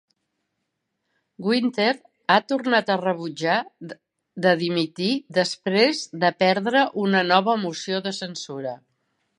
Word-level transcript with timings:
Winter 1.49 1.91
ha 2.35 2.37
tornat 2.53 2.89
a 2.93 2.97
rebutjar 3.03 3.59
de 4.47 4.55
dimitir 4.63 5.11
després 5.41 6.03
de 6.27 6.35
perdre 6.45 6.85
una 7.07 7.25
nova 7.35 7.59
moció 7.69 8.03
de 8.09 8.19
censura. 8.25 8.77